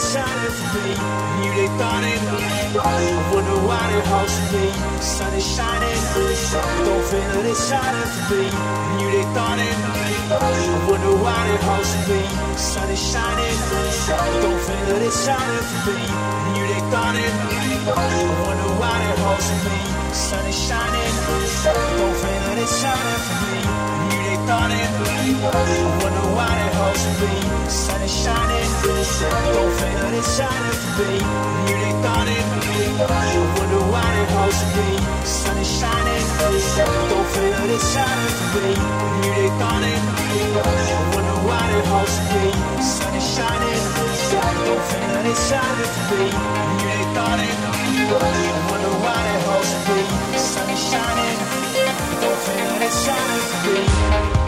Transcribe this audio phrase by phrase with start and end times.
[0.00, 1.20] shining for me.
[1.60, 2.20] They thought it.
[2.80, 4.66] I wonder why they hosting me.
[5.02, 5.98] Sun is shining.
[6.86, 8.48] Don't feel it's shining for me.
[9.00, 9.76] You they thought it.
[10.32, 12.22] I wonder why they hosting me.
[12.56, 13.56] Sun is shining.
[14.40, 16.00] Don't feel it's shining for me.
[16.56, 17.34] You they thought it.
[17.92, 18.08] I
[18.46, 19.78] wonder why they hosting me.
[20.14, 21.12] Sun is shining.
[22.00, 23.49] Don't feel it's shining for me.
[24.50, 24.58] It.
[24.58, 25.30] I
[26.02, 27.70] wonder why they hosting me.
[27.70, 28.66] Sun is shining.
[28.82, 29.06] Don't
[29.78, 30.74] feel that it's shining.
[31.70, 32.42] You they thought it.
[32.98, 34.98] I wonder why they hosting me.
[35.22, 36.26] Sun is shining.
[36.42, 37.94] Don't feel that it's.
[37.94, 40.02] You they thought it.
[40.02, 42.50] I wonder why they hosting me.
[42.82, 43.78] Sun is shining.
[44.66, 45.46] Don't feel that it's.
[45.46, 47.54] You they thought it.
[47.62, 50.02] I wonder why they hosting me.
[50.34, 51.38] Sun is shining.
[52.18, 54.39] Don't feel that it's shining for me.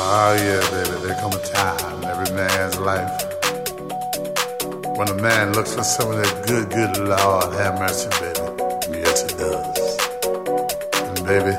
[0.00, 3.28] Oh yeah, baby, there come a time in every man's life
[4.98, 8.40] when a man looks for some of that good, good Lord, have mercy, baby.
[8.98, 9.96] Yes, it does.
[11.06, 11.54] And baby,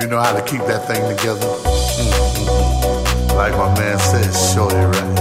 [0.00, 1.46] you know how to keep that thing together.
[1.46, 3.36] Mm-hmm.
[3.36, 5.14] Like my man says, show right,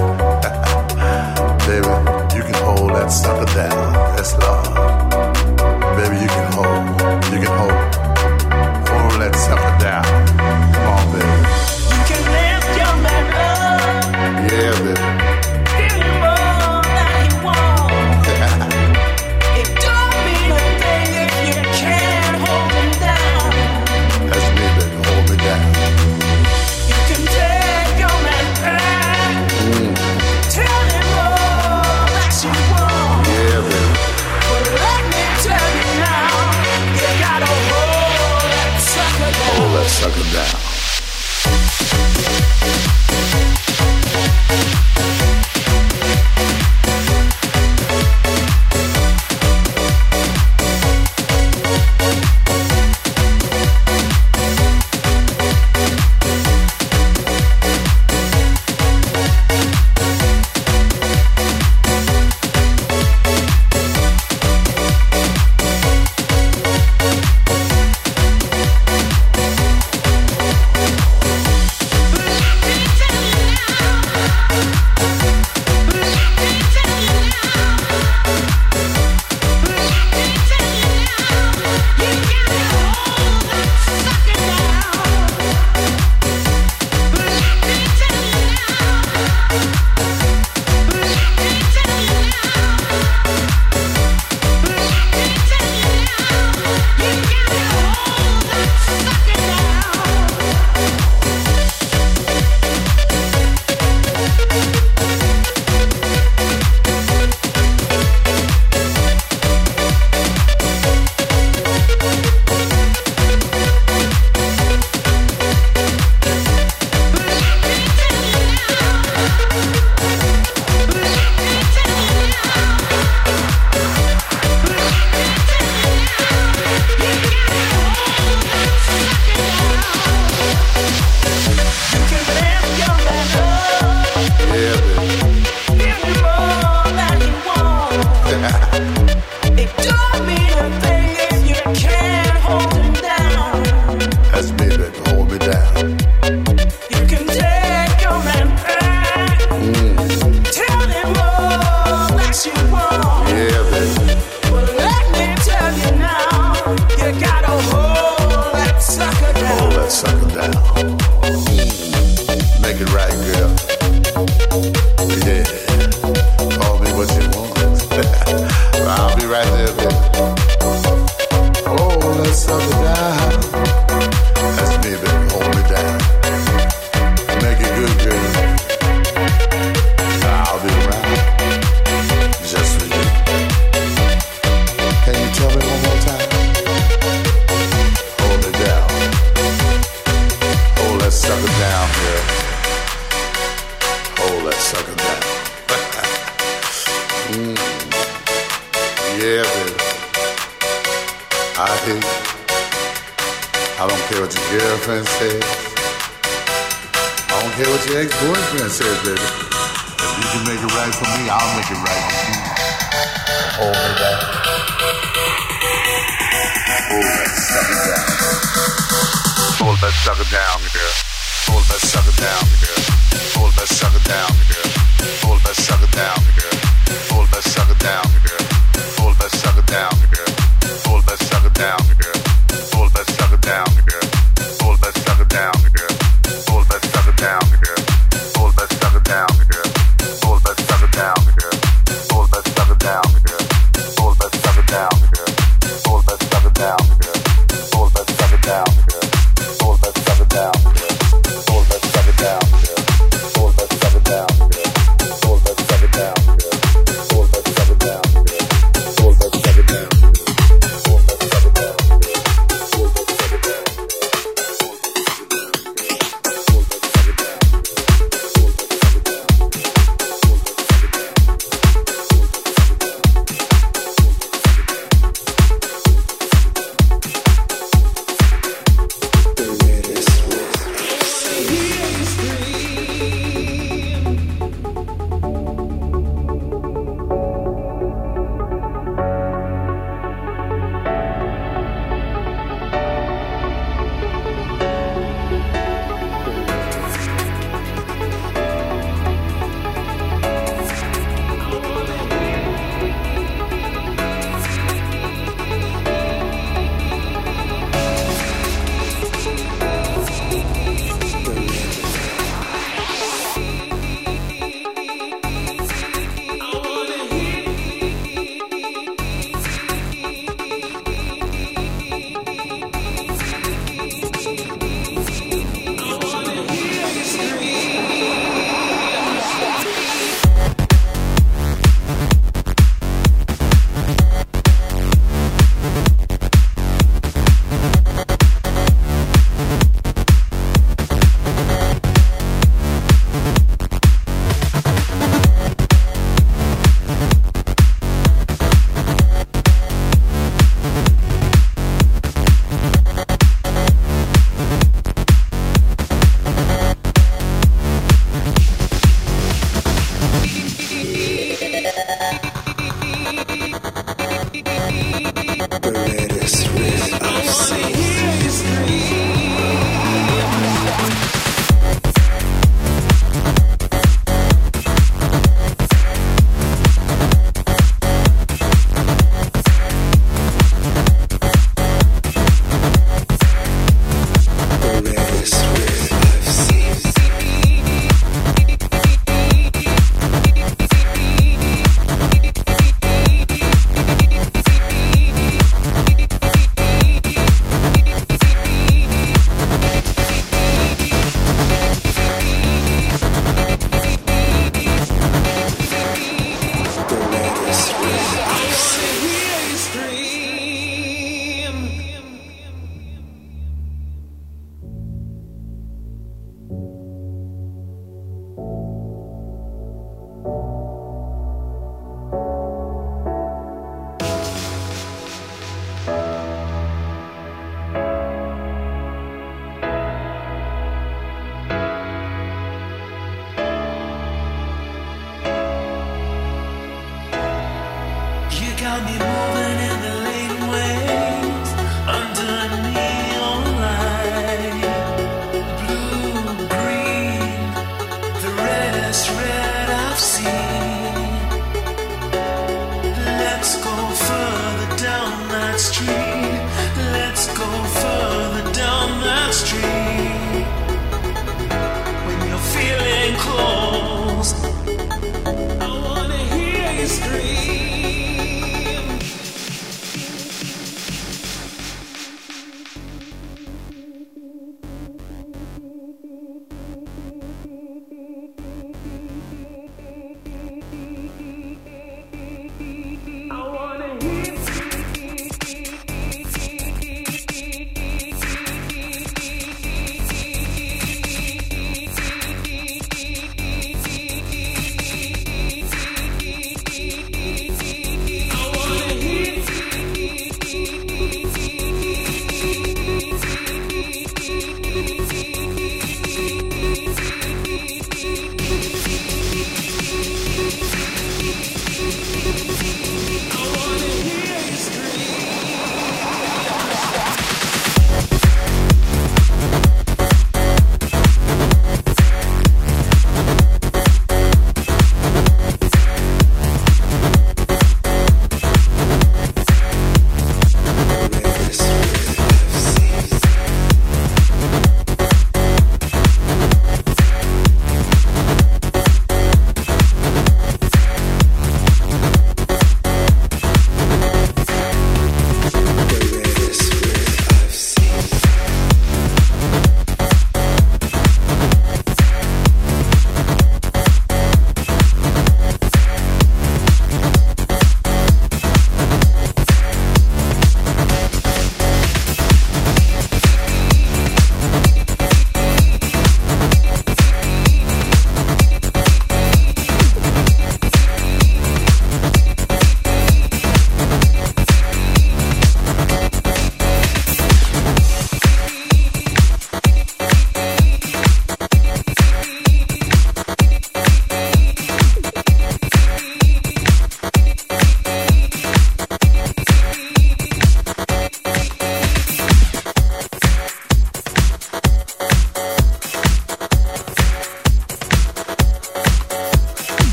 [1.68, 1.94] baby.
[2.36, 3.94] You can hold that sucker down.
[4.16, 5.01] That's love.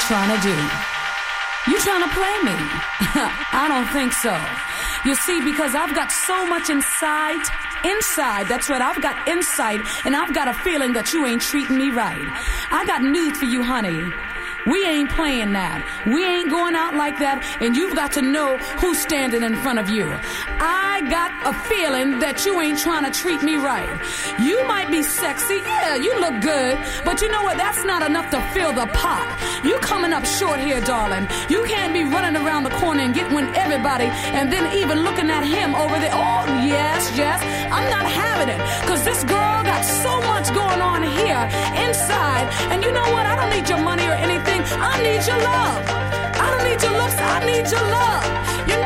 [0.00, 0.56] Trying to do.
[1.70, 2.56] You trying to play me?
[3.52, 4.34] I don't think so.
[5.04, 7.42] You see, because I've got so much inside,
[7.84, 11.76] inside, that's right, I've got insight, and I've got a feeling that you ain't treating
[11.76, 12.28] me right.
[12.70, 14.10] I got news for you, honey.
[14.66, 15.80] We ain't playing that.
[16.06, 19.78] We ain't going out like that, and you've got to know who's standing in front
[19.78, 20.04] of you.
[20.60, 23.88] I got a feeling that you ain't trying to treat me right.
[24.38, 27.56] You might be sexy, yeah, you look good, but you know what?
[27.56, 29.24] That's not enough to fill the pot.
[29.64, 31.26] You coming up short here, darling.
[31.48, 35.30] You can't be running around the corner and getting with everybody, and then even looking
[35.30, 36.12] at him over there.
[36.12, 37.40] Oh, yes, yes,
[37.72, 41.48] I'm not having it, cause this girl got so much going on here
[41.88, 43.24] inside, and you know what?
[43.24, 44.49] I don't need your money or anything.
[44.68, 45.80] I need your love.
[45.88, 47.16] I don't need your looks.
[47.16, 48.24] I need your love.
[48.68, 48.76] You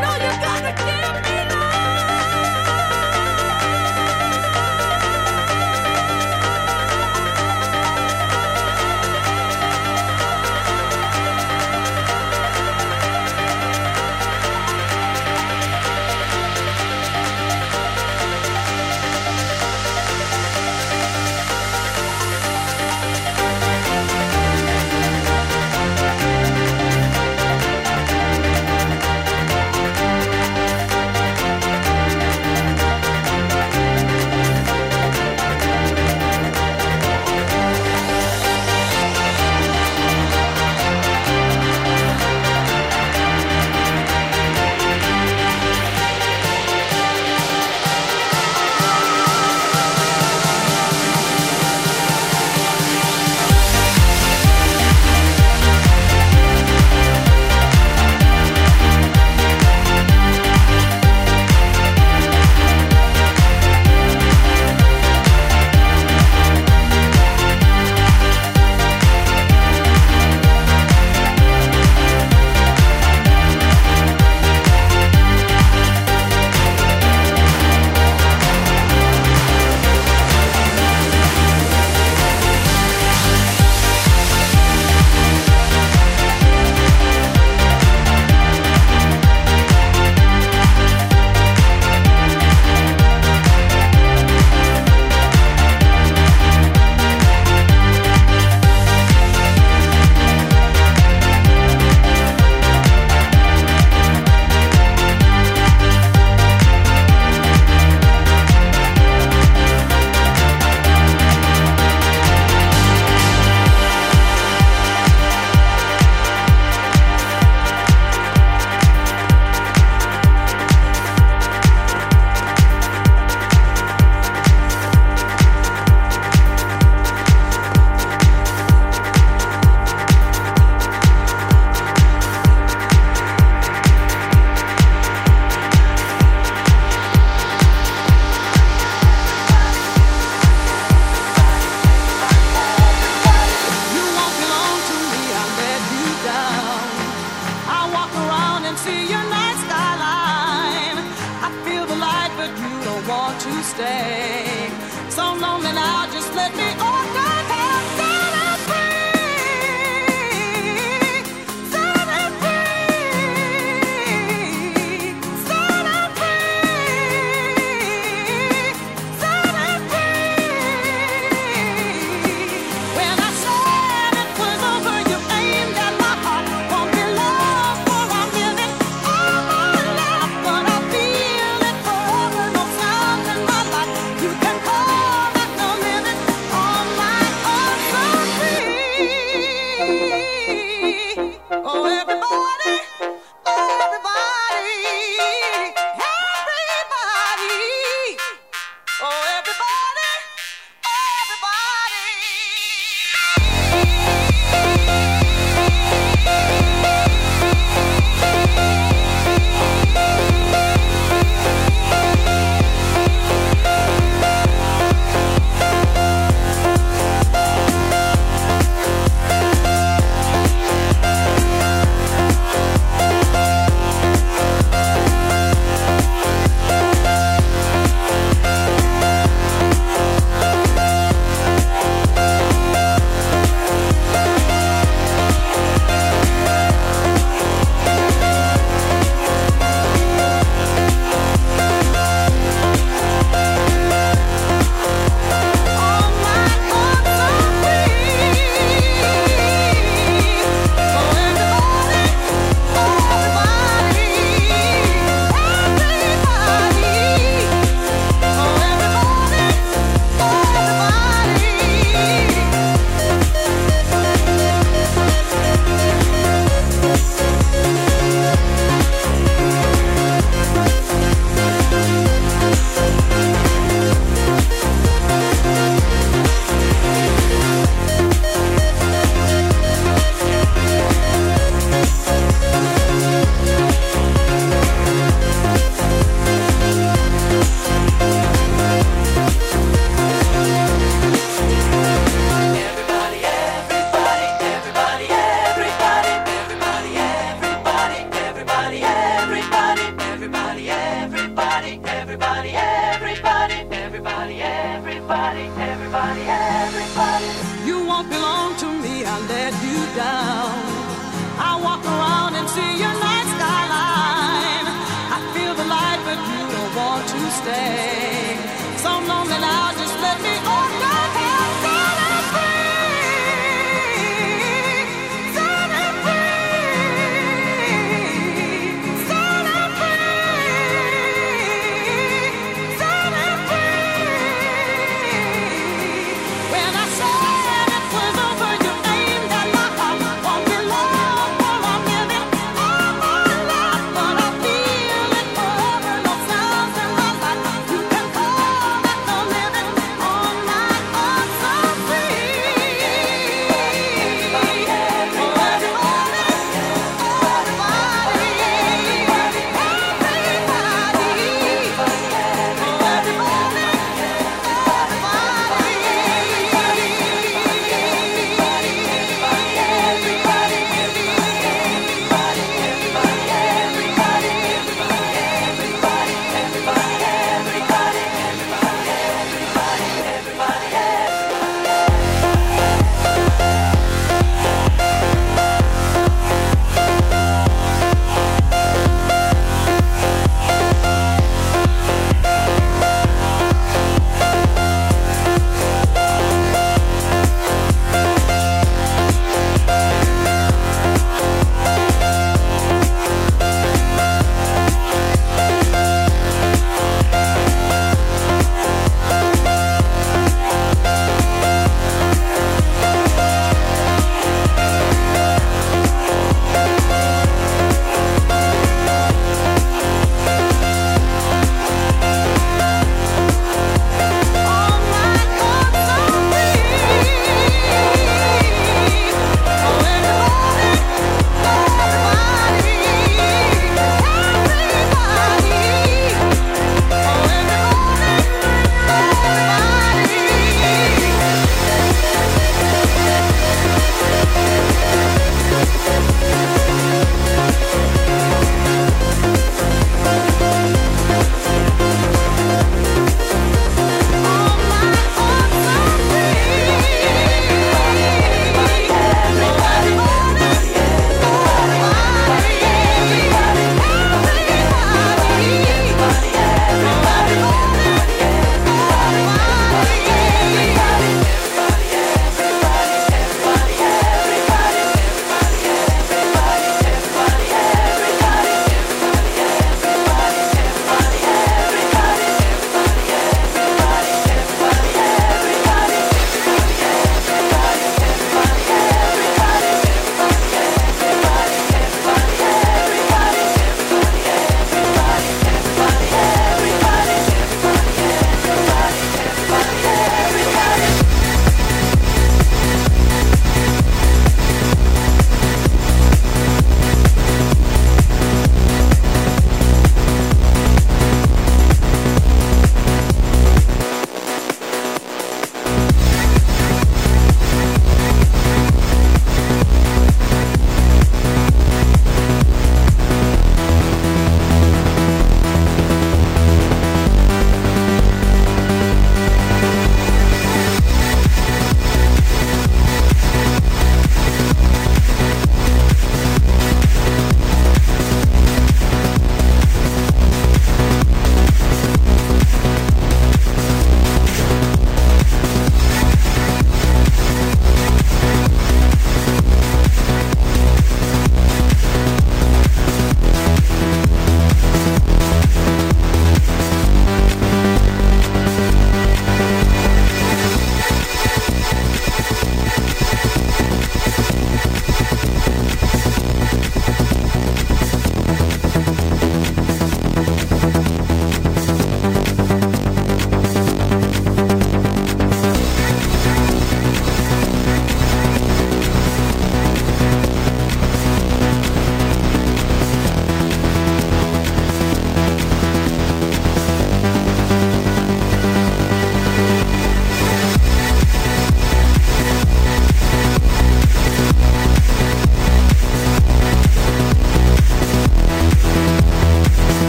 [305.14, 305.63] nobody